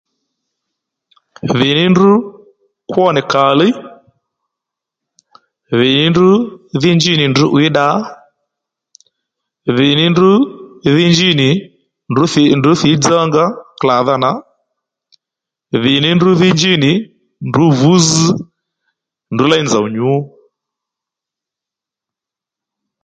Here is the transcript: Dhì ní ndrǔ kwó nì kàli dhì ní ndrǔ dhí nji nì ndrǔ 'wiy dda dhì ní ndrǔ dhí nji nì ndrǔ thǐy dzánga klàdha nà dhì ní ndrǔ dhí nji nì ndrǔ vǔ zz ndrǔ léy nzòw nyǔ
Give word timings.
Dhì 1.57 1.69
ní 1.77 1.83
ndrǔ 1.91 2.09
kwó 2.89 3.05
nì 3.15 3.21
kàli 3.31 3.69
dhì 5.77 5.87
ní 5.99 6.05
ndrǔ 6.11 6.29
dhí 6.81 6.89
nji 6.97 7.13
nì 7.19 7.25
ndrǔ 7.31 7.45
'wiy 7.51 7.69
dda 7.71 7.87
dhì 9.77 9.87
ní 9.99 10.05
ndrǔ 10.13 10.29
dhí 10.95 11.05
nji 11.11 11.29
nì 11.41 11.49
ndrǔ 12.57 12.71
thǐy 12.81 12.95
dzánga 13.01 13.45
klàdha 13.79 14.15
nà 14.23 14.31
dhì 15.83 15.93
ní 16.03 16.09
ndrǔ 16.15 16.29
dhí 16.39 16.49
nji 16.53 16.73
nì 16.83 16.91
ndrǔ 17.49 17.65
vǔ 17.79 17.91
zz 18.05 18.23
ndrǔ 19.33 19.43
léy 19.51 19.63
nzòw 19.65 19.85
nyǔ 19.95 20.11